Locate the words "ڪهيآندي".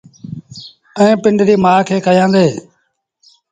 2.05-2.47